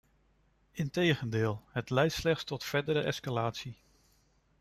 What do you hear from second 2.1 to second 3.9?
slechts tot verdere escalatie.